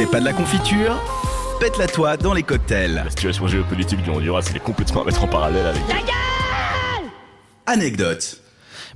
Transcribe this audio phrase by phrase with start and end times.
[0.00, 0.98] C'est pas de la confiture
[1.60, 2.94] Pète-la toi dans les cocktails.
[2.94, 5.82] La situation géopolitique du Honduras, elle est complètement à mettre en parallèle avec.
[7.66, 8.40] Anecdote.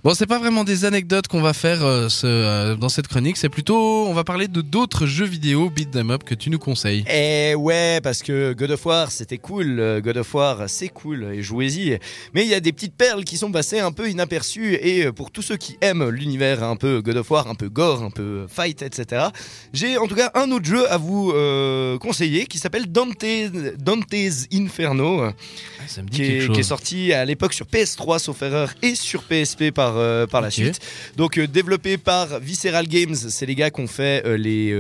[0.03, 3.37] Bon, c'est pas vraiment des anecdotes qu'on va faire euh, ce, euh, dans cette chronique,
[3.37, 6.59] c'est plutôt, on va parler de d'autres jeux vidéo beat them up que tu nous
[6.59, 7.05] conseilles.
[7.09, 10.01] Eh ouais, parce que God of War, c'était cool.
[10.03, 11.99] God of War, c'est cool, et jouez-y.
[12.35, 15.13] Mais il y a des petites perles qui sont passées un peu inaperçues, et euh,
[15.13, 18.11] pour tous ceux qui aiment l'univers un peu God of War, un peu gore, un
[18.11, 19.27] peu fight, etc.,
[19.73, 23.25] j'ai en tout cas un autre jeu à vous euh, conseiller qui s'appelle Dante,
[23.79, 25.23] Dante's Inferno.
[25.23, 25.33] Ah,
[25.87, 26.55] ça me dit qui quelque est, chose.
[26.55, 30.41] qui est sorti à l'époque sur PS3 sauf erreur et sur PSP par, euh, par
[30.41, 30.81] la suite.
[31.17, 34.75] Donc euh, développé par Visceral Games, c'est les gars qui ont fait euh, les,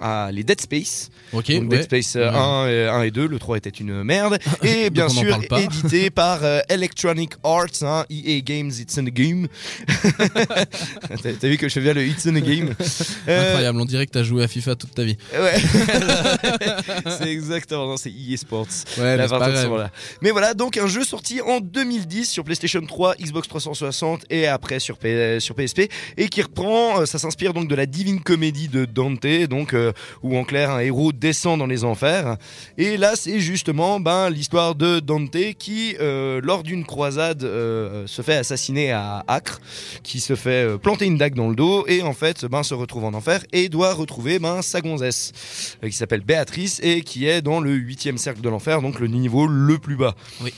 [0.00, 1.10] ah, les Dead Space.
[1.32, 1.78] Ok, Donc ouais.
[1.78, 2.36] Dead Space euh, Ouais.
[2.36, 4.38] 1, et- 1 et 2, le 3 était une merde.
[4.62, 9.46] Et bien sûr édité par Electronic Arts, hein, EA Games, It's in a Game.
[11.40, 12.74] T'as vu que je fais bien le It's in a Game.
[13.26, 15.16] Incroyable, on dirait que t'as joué à FIFA toute ta vie.
[15.32, 15.54] Ouais.
[17.18, 18.66] c'est exactement, c'est EA Sports.
[18.98, 19.26] Ouais, La.
[20.22, 24.80] Mais voilà, donc un jeu sorti en 2010 sur PlayStation 3, Xbox 360 et après
[24.80, 28.68] sur, P- sur PSP et qui reprend, euh, ça s'inspire donc de la Divine Comédie
[28.68, 32.36] de Dante, donc euh, où en clair un héros descend dans les enfers.
[32.78, 38.22] Et là, c'est justement ben, l'histoire de Dante qui, euh, lors d'une croisade, euh, se
[38.22, 39.60] fait assassiner à Acre,
[40.02, 42.74] qui se fait euh, planter une dague dans le dos et en fait ben, se
[42.74, 47.26] retrouve en enfer et doit retrouver ben, sa gonzesse euh, qui s'appelle Béatrice et qui
[47.26, 50.14] est dans le huitième cercle de l'enfer, donc le niveau le plus bas.
[50.42, 50.52] Oui.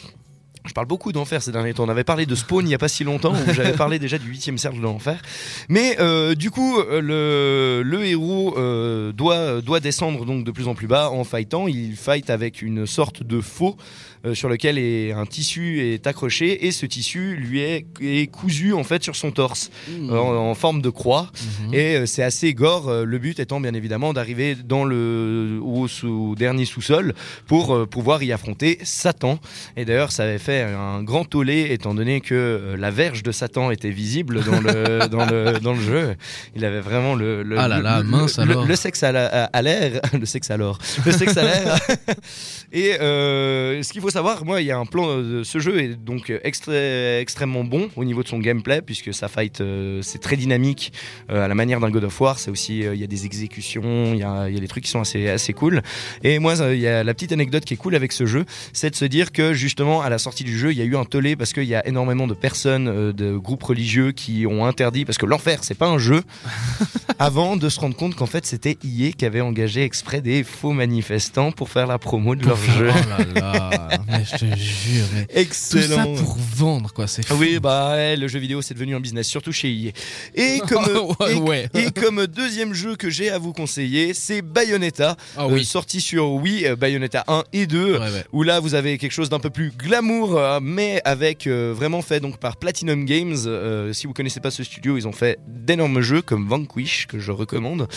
[0.64, 1.84] Je parle beaucoup d'enfer ces derniers temps.
[1.84, 4.16] On avait parlé de Spawn il n'y a pas si longtemps, où j'avais parlé déjà
[4.18, 5.20] du huitième cercle de l'enfer.
[5.68, 10.68] Mais euh, du coup, euh, le, le héros euh, doit, doit descendre donc de plus
[10.68, 11.66] en plus bas en fightant.
[11.66, 13.76] Il fight avec une sorte de faux
[14.24, 18.72] euh, sur lequel est, un tissu est accroché et ce tissu lui est, est cousu
[18.72, 20.10] en fait sur son torse Mmh.
[20.12, 21.30] en, en forme de croix.
[21.66, 21.74] Mhm.
[21.74, 22.88] Et c'est assez gore.
[23.04, 27.14] Le but étant bien évidemment d'arriver dans le au, sous- dernier sous-sol
[27.46, 29.40] pour pouvoir y affronter Satan.
[29.76, 33.32] Et d'ailleurs, ça avait fait un grand tollé étant donné que euh, la verge de
[33.32, 36.14] Satan était visible dans le dans le dans le jeu.
[36.54, 38.66] Il avait vraiment le, le Ah là le- là, le- mince le- alors.
[38.66, 41.78] le sexe à la- à à l'air, le sexe alors, le sexe à l'air.
[42.74, 45.06] Et euh, ce qu'il faut savoir, moi, il y a un plan.
[45.08, 49.60] euh, ce jeu est donc extrêmement bon au niveau de son gameplay, puisque sa fight,
[49.60, 50.92] euh, c'est très dynamique
[51.30, 52.38] euh, à la manière d'un God of War.
[52.38, 54.90] C'est aussi, il y a des exécutions, il y a, y a des trucs qui
[54.90, 55.82] sont assez, assez cool.
[56.24, 58.90] Et moi, il y a la petite anecdote qui est cool avec ce jeu, c'est
[58.90, 61.04] de se dire que justement, à la sortie du jeu, il y a eu un
[61.04, 65.04] tollé parce qu'il y a énormément de personnes, euh, de groupes religieux qui ont interdit,
[65.04, 66.22] parce que l'enfer, c'est pas un jeu,
[67.18, 70.72] avant de se rendre compte qu'en fait, c'était EA qui avait engagé exprès des faux
[70.72, 72.90] manifestants pour faire la promo de leur jeu.
[72.90, 75.96] Oh là là, mais je te jure, mais tout Excellent.
[75.96, 77.30] ça pour vendre quoi, c'est.
[77.32, 79.92] Oui, bah ouais, le jeu vidéo c'est devenu un business, surtout chez EA.
[80.34, 80.84] Et comme,
[81.30, 81.68] et, ouais.
[81.74, 85.64] et comme deuxième jeu que j'ai à vous conseiller, c'est Bayonetta, euh, oui.
[85.64, 87.92] sorti sur Wii, euh, Bayonetta 1 et 2.
[87.92, 88.24] Ouais, ouais.
[88.32, 92.02] Où là vous avez quelque chose d'un peu plus glamour, euh, mais avec euh, vraiment
[92.02, 93.36] fait donc par Platinum Games.
[93.46, 97.18] Euh, si vous connaissez pas ce studio, ils ont fait d'énormes jeux comme Vanquish que
[97.18, 97.88] je recommande,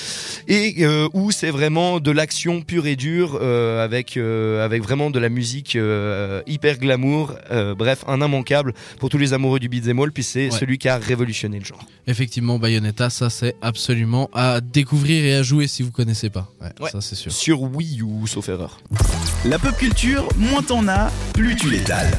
[0.47, 5.09] et euh, où c'est vraiment de l'action pure et dure euh, avec euh, avec vraiment
[5.11, 7.33] de la musique euh, hyper glamour.
[7.51, 10.51] Euh, bref, un immanquable pour tous les amoureux du beat'em all, puis c'est Ouais.
[10.59, 11.83] celui qui a révolutionné le genre.
[12.07, 16.51] Effectivement, Bayonetta, ça c'est absolument à découvrir et à jouer si vous connaissez pas.
[16.61, 16.89] Ouais, Ouais.
[16.91, 17.31] ça c'est sûr.
[17.31, 18.79] Sur Wii U, sauf erreur.
[19.45, 22.11] La pop culture, moins t'en as, plus tu l'étales.